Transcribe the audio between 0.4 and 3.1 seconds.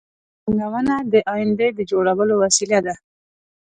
پانګونه د آینده د جوړولو وسیله ده